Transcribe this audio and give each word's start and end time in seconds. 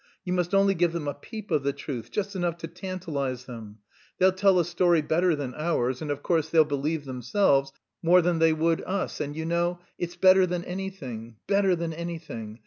You 0.25 0.33
must 0.33 0.55
only 0.55 0.73
give 0.73 0.93
them 0.93 1.07
a 1.07 1.13
peep 1.13 1.51
of 1.51 1.61
the 1.61 1.73
truth, 1.73 2.09
just 2.09 2.35
enough 2.35 2.57
to 2.57 2.67
tantalise 2.67 3.43
them. 3.45 3.77
They'll 4.17 4.31
tell 4.31 4.57
a 4.57 4.65
story 4.65 5.03
better 5.03 5.35
than 5.35 5.53
ours, 5.53 6.01
and 6.01 6.09
of 6.09 6.23
course 6.23 6.49
they'll 6.49 6.65
believe 6.65 7.05
themselves 7.05 7.71
more 8.01 8.23
than 8.23 8.39
they 8.39 8.51
would 8.51 8.81
us; 8.87 9.21
and 9.21 9.35
you 9.35 9.45
know, 9.45 9.77
it's 9.99 10.15
better 10.15 10.47
than 10.47 10.63
anything 10.63 11.35
better 11.45 11.75
than 11.75 11.93
anything! 11.93 12.57